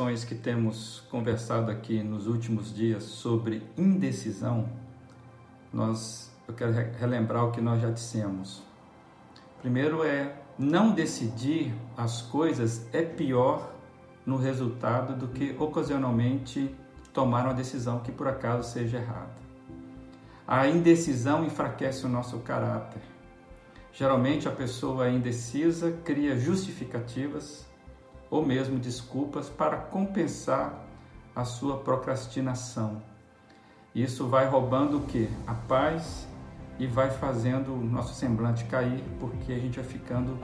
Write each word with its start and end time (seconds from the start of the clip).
reflexões 0.00 0.24
que 0.24 0.34
temos 0.34 1.02
conversado 1.10 1.70
aqui 1.70 2.02
nos 2.02 2.26
últimos 2.26 2.74
dias 2.74 3.02
sobre 3.04 3.62
indecisão, 3.76 4.66
nós, 5.72 6.32
eu 6.48 6.54
quero 6.54 6.72
relembrar 6.98 7.44
o 7.44 7.52
que 7.52 7.60
nós 7.60 7.82
já 7.82 7.90
dissemos. 7.90 8.62
Primeiro 9.60 10.02
é 10.02 10.34
não 10.58 10.92
decidir 10.92 11.74
as 11.96 12.22
coisas 12.22 12.88
é 12.94 13.02
pior 13.02 13.74
no 14.24 14.36
resultado 14.36 15.14
do 15.14 15.28
que 15.28 15.54
ocasionalmente 15.58 16.74
tomar 17.12 17.44
uma 17.44 17.54
decisão 17.54 18.00
que 18.00 18.10
por 18.10 18.26
acaso 18.26 18.70
seja 18.70 18.98
errada. 18.98 19.36
A 20.46 20.66
indecisão 20.66 21.44
enfraquece 21.44 22.06
o 22.06 22.08
nosso 22.08 22.38
caráter. 22.38 23.02
Geralmente 23.92 24.48
a 24.48 24.52
pessoa 24.52 25.10
indecisa 25.10 25.92
cria 26.04 26.38
justificativas 26.38 27.69
ou 28.30 28.44
mesmo 28.44 28.78
desculpas 28.78 29.48
para 29.48 29.76
compensar 29.76 30.72
a 31.34 31.44
sua 31.44 31.78
procrastinação. 31.78 33.02
Isso 33.94 34.28
vai 34.28 34.46
roubando 34.46 34.98
o 34.98 35.00
que? 35.02 35.28
A 35.46 35.54
paz 35.54 36.28
e 36.78 36.86
vai 36.86 37.10
fazendo 37.10 37.74
o 37.74 37.84
nosso 37.84 38.14
semblante 38.14 38.64
cair, 38.64 39.02
porque 39.18 39.52
a 39.52 39.58
gente 39.58 39.76
vai 39.76 39.84
ficando 39.84 40.38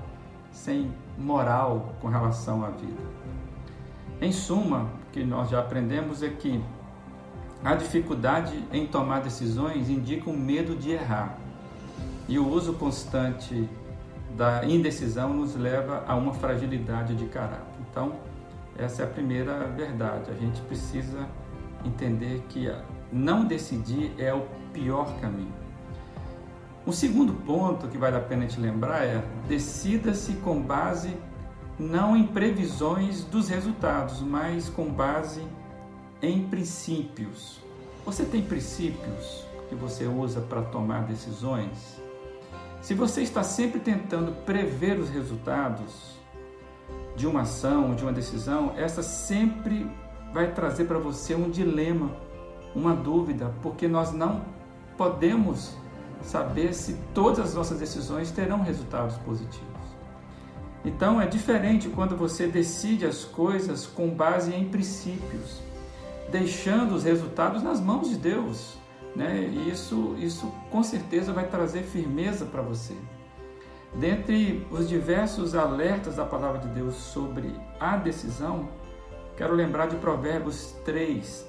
sem 0.51 0.93
moral 1.17 1.95
com 2.01 2.09
relação 2.09 2.65
à 2.65 2.71
vida. 2.71 3.03
Em 4.21 4.33
suma, 4.33 4.91
o 5.09 5.11
que 5.13 5.23
nós 5.23 5.51
já 5.51 5.61
aprendemos 5.61 6.23
é 6.23 6.29
que 6.29 6.63
a 7.65 7.75
dificuldade 7.75 8.65
em 8.73 8.87
tomar 8.87 9.21
decisões 9.21 9.89
indica 9.89 10.29
um 10.29 10.37
medo 10.37 10.75
de 10.75 10.91
errar. 10.91 11.39
E 12.29 12.39
o 12.39 12.49
uso 12.49 12.75
constante 12.75 13.69
da 14.37 14.65
indecisão 14.65 15.33
nos 15.33 15.57
leva 15.57 16.05
a 16.07 16.15
uma 16.15 16.35
fragilidade 16.35 17.15
de 17.15 17.25
caráter. 17.27 17.65
Então, 17.91 18.17
essa 18.79 19.03
é 19.03 19.05
a 19.07 19.09
primeira 19.09 19.67
verdade. 19.69 20.31
A 20.31 20.35
gente 20.35 20.61
precisa 20.63 21.27
entender 21.85 22.45
que 22.51 22.71
não 23.11 23.47
decidir 23.47 24.13
é 24.19 24.35
o 24.35 24.47
pior 24.73 25.19
caminho. 25.21 25.55
O 26.85 26.93
segundo 26.93 27.33
ponto 27.33 27.89
que 27.89 27.97
vale 27.97 28.17
a 28.17 28.21
pena 28.21 28.47
te 28.47 28.61
lembrar 28.61 29.05
é: 29.05 29.25
decida-se 29.49 30.35
com 30.35 30.61
base 30.61 31.17
não 31.79 32.17
em 32.17 32.27
previsões 32.27 33.25
dos 33.25 33.49
resultados, 33.49 34.21
mas 34.21 34.69
com 34.69 34.91
base 34.91 35.43
em 36.23 36.47
princípios. 36.47 37.61
Você 38.05 38.25
tem 38.25 38.43
princípios 38.43 39.45
que 39.69 39.75
você 39.75 40.05
usa 40.07 40.41
para 40.41 40.63
tomar 40.63 41.05
decisões? 41.05 42.06
Se 42.81 42.95
você 42.95 43.23
está 43.23 43.43
sempre 43.43 43.81
tentando 43.81 44.33
prever 44.45 44.99
os 44.99 45.11
resultados 45.11 46.17
de 47.17 47.27
uma 47.27 47.43
ação, 47.43 47.95
de 47.95 48.03
uma 48.03 48.13
decisão, 48.13 48.75
essa 48.77 49.03
sempre 49.03 49.91
vai 50.33 50.53
trazer 50.53 50.85
para 50.85 50.99
você 50.99 51.35
um 51.35 51.51
dilema, 51.51 52.11
uma 52.75 52.95
dúvida, 52.95 53.53
porque 53.63 53.89
nós 53.89 54.13
não 54.13 54.45
podemos 54.97 55.75
saber 56.23 56.75
se 56.75 56.95
todas 57.15 57.41
as 57.41 57.55
nossas 57.55 57.79
decisões 57.79 58.31
terão 58.31 58.63
resultados 58.63 59.17
positivos. 59.19 59.67
Então 60.85 61.21
é 61.21 61.27
diferente 61.27 61.89
quando 61.89 62.17
você 62.17 62.47
decide 62.47 63.07
as 63.07 63.25
coisas 63.25 63.87
com 63.87 64.09
base 64.11 64.55
em 64.55 64.69
princípios, 64.69 65.61
deixando 66.31 66.95
os 66.95 67.03
resultados 67.03 67.63
nas 67.63 67.81
mãos 67.81 68.09
de 68.09 68.17
Deus. 68.17 68.79
Né? 69.17 69.49
E 69.51 69.71
isso, 69.71 70.15
isso 70.19 70.53
com 70.71 70.83
certeza 70.83 71.33
vai 71.33 71.47
trazer 71.49 71.83
firmeza 71.83 72.45
para 72.45 72.61
você. 72.61 72.95
Dentre 73.95 74.67
os 74.71 74.89
diversos 74.89 75.55
alertas 75.55 76.17
da 76.17 76.25
palavra 76.25 76.59
de 76.61 76.69
Deus 76.69 76.95
sobre 76.97 77.55
a 77.81 77.97
decisão, 77.97 78.69
quero 79.37 79.55
lembrar 79.55 79.87
de 79.87 79.97
Provérbios 79.97 80.73
3, 80.85 81.47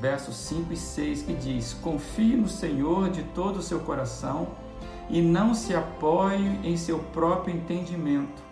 versos 0.00 0.36
5 0.36 0.72
e 0.72 0.76
6, 0.76 1.22
que 1.22 1.34
diz: 1.34 1.74
Confie 1.74 2.34
no 2.34 2.48
Senhor 2.48 3.10
de 3.10 3.22
todo 3.22 3.58
o 3.58 3.62
seu 3.62 3.80
coração 3.80 4.48
e 5.10 5.20
não 5.20 5.52
se 5.52 5.74
apoie 5.74 6.58
em 6.64 6.76
seu 6.76 6.98
próprio 6.98 7.54
entendimento 7.54 8.46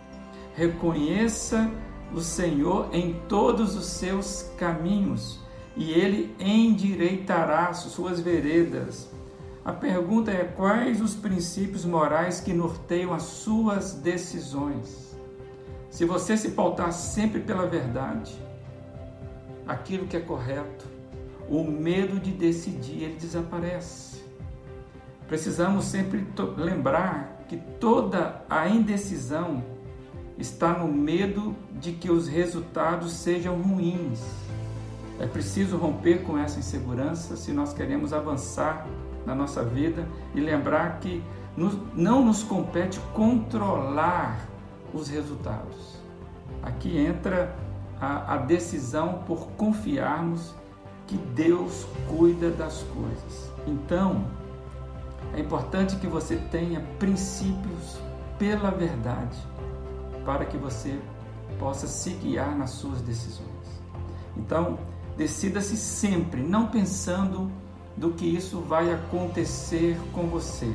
reconheça 0.55 1.69
o 2.13 2.21
Senhor 2.21 2.89
em 2.93 3.13
todos 3.27 3.75
os 3.75 3.85
seus 3.85 4.43
caminhos 4.57 5.39
e 5.75 5.91
ele 5.91 6.35
endireitará 6.39 7.73
suas 7.73 8.19
veredas. 8.19 9.09
A 9.63 9.73
pergunta 9.73 10.31
é: 10.31 10.43
quais 10.43 11.01
os 11.01 11.15
princípios 11.15 11.85
morais 11.85 12.39
que 12.39 12.53
norteiam 12.53 13.13
as 13.13 13.23
suas 13.23 13.93
decisões? 13.93 15.17
Se 15.89 16.05
você 16.05 16.37
se 16.37 16.51
pautar 16.51 16.91
sempre 16.91 17.41
pela 17.41 17.65
verdade, 17.65 18.37
aquilo 19.67 20.07
que 20.07 20.17
é 20.17 20.19
correto, 20.19 20.85
o 21.49 21.63
medo 21.63 22.19
de 22.19 22.31
decidir 22.31 23.03
ele 23.03 23.15
desaparece. 23.15 24.23
Precisamos 25.27 25.85
sempre 25.85 26.27
lembrar 26.57 27.45
que 27.47 27.57
toda 27.79 28.43
a 28.49 28.67
indecisão 28.67 29.63
está 30.37 30.77
no 30.77 30.87
medo 30.87 31.55
de 31.79 31.93
que 31.93 32.11
os 32.11 32.27
resultados 32.27 33.13
sejam 33.13 33.61
ruins. 33.61 34.21
É 35.19 35.25
preciso 35.25 35.77
romper 35.77 36.23
com 36.23 36.37
essa 36.37 36.59
insegurança 36.59 37.35
se 37.35 37.51
nós 37.51 37.73
queremos 37.73 38.11
avançar 38.11 38.85
na 39.25 39.33
nossa 39.33 39.63
vida 39.63 40.07
e 40.33 40.39
lembrar 40.39 40.99
que 40.99 41.23
não 41.95 42.23
nos 42.23 42.43
compete 42.43 42.99
controlar 43.13 44.37
os 44.93 45.07
resultados. 45.07 45.99
Aqui 46.61 46.97
entra 46.97 47.55
a, 47.99 48.35
a 48.35 48.37
decisão 48.37 49.23
por 49.25 49.47
confiarmos 49.51 50.53
que 51.07 51.17
Deus 51.17 51.85
cuida 52.09 52.49
das 52.49 52.83
coisas. 52.83 53.51
Então, 53.65 54.25
é 55.33 55.39
importante 55.39 55.95
que 55.95 56.07
você 56.07 56.35
tenha 56.51 56.81
princípios 56.99 57.99
pela 58.37 58.69
verdade 58.69 59.37
para 60.25 60.45
que 60.45 60.57
você 60.57 60.99
possa 61.59 61.87
se 61.87 62.11
guiar 62.11 62.55
nas 62.57 62.71
suas 62.71 63.01
decisões. 63.01 63.45
Então, 64.35 64.77
decida-se 65.17 65.77
sempre, 65.77 66.41
não 66.41 66.67
pensando 66.67 67.51
do 67.95 68.11
que 68.11 68.25
isso 68.25 68.59
vai 68.59 68.91
acontecer 68.91 69.97
com 70.11 70.27
você, 70.27 70.73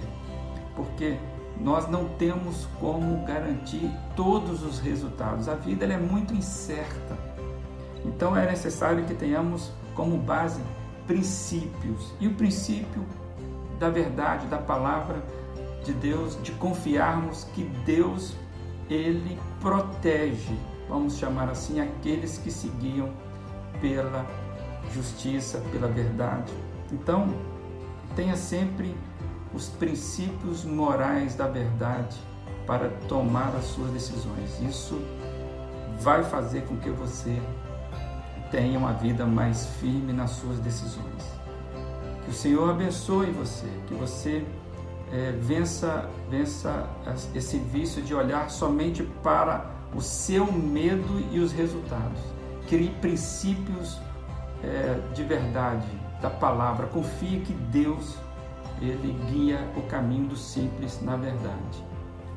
porque 0.75 1.19
nós 1.61 1.89
não 1.89 2.09
temos 2.11 2.67
como 2.79 3.25
garantir 3.27 3.91
todos 4.17 4.63
os 4.63 4.79
resultados. 4.81 5.49
A 5.49 5.55
vida 5.55 5.85
é 5.85 5.99
muito 5.99 6.33
incerta. 6.33 7.19
Então 8.05 8.35
é 8.35 8.47
necessário 8.47 9.05
que 9.05 9.13
tenhamos 9.13 9.71
como 9.95 10.17
base 10.17 10.63
princípios. 11.07 12.15
E 12.19 12.27
o 12.27 12.35
princípio 12.35 13.05
da 13.79 13.91
verdade, 13.91 14.47
da 14.47 14.57
palavra 14.57 15.23
de 15.85 15.93
Deus, 15.93 16.41
de 16.43 16.53
confiarmos 16.53 17.45
que 17.53 17.65
Deus 17.85 18.35
ele 18.89 19.39
protege, 19.61 20.57
vamos 20.89 21.19
chamar 21.19 21.49
assim, 21.49 21.81
aqueles 21.81 22.39
que 22.39 22.51
seguiam 22.51 23.11
pela 23.81 24.27
justiça, 24.93 25.63
pela 25.73 25.89
verdade. 25.89 26.53
Então, 26.93 27.29
tenha 28.15 28.37
sempre 28.37 28.95
os 29.55 29.69
princípios 29.69 30.65
morais 30.65 31.35
da 31.35 31.47
verdade 31.47 32.17
para 32.67 32.89
tomar 33.09 33.55
as 33.57 33.65
suas 33.65 33.91
decisões. 33.91 34.61
Isso 34.61 35.01
vai 36.01 36.23
fazer 36.23 36.63
com 36.63 36.77
que 36.77 36.91
você 36.91 37.41
tenha 38.51 38.79
uma 38.79 38.93
vida 38.93 39.27
mais 39.27 39.67
firme 39.81 40.13
nas 40.13 40.31
suas 40.31 40.59
decisões. 40.59 41.41
Que 42.25 42.31
o 42.31 42.35
Senhor 42.35 42.71
abençoe 42.71 43.31
você, 43.31 43.67
que 43.87 43.95
você 43.95 44.45
é, 45.13 45.33
vença, 45.33 46.09
vença 46.31 46.89
esse 47.35 47.59
vício 47.59 48.03
de 48.03 48.15
olhar 48.15 48.51
somente 48.51 49.03
para 49.23 49.69
o 49.95 50.01
seu 50.01 50.51
medo 50.53 51.21
e 51.33 51.41
os 51.41 51.53
resultados. 51.53 52.40
Crie 52.71 52.91
princípios 53.01 53.99
é, 54.63 55.01
de 55.13 55.25
verdade 55.25 55.89
da 56.23 56.31
palavra. 56.31 56.87
Confie 56.87 57.41
que 57.41 57.53
Deus 57.53 58.17
ele 58.81 59.13
guia 59.29 59.69
o 59.77 59.83
caminho 59.83 60.29
do 60.29 60.37
simples 60.37 61.03
na 61.03 61.17
verdade. 61.17 61.85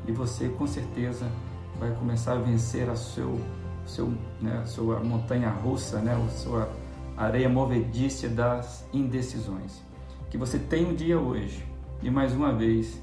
E 0.08 0.10
você 0.10 0.48
com 0.48 0.66
certeza 0.66 1.30
vai 1.78 1.92
começar 1.92 2.32
a 2.32 2.38
vencer 2.38 2.90
a 2.90 2.96
seu, 2.96 3.40
seu, 3.86 4.12
né, 4.40 4.64
sua 4.66 4.98
montanha 4.98 5.50
russa, 5.50 6.00
né, 6.00 6.12
a 6.12 6.30
sua 6.30 6.68
areia 7.16 7.48
movediça 7.48 8.28
das 8.28 8.84
indecisões. 8.92 9.84
Que 10.30 10.36
você 10.36 10.58
tenha 10.58 10.88
um 10.88 10.96
dia 10.96 11.16
hoje 11.16 11.64
e 12.02 12.10
mais 12.10 12.32
uma 12.32 12.52
vez, 12.52 13.00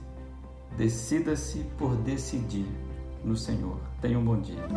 decida-se 0.75 1.59
por 1.77 1.95
decidir 1.95 2.67
no 3.23 3.37
Senhor. 3.37 3.79
Tenha 4.01 4.19
um 4.19 4.25
bom 4.25 4.37
dia. 4.37 4.67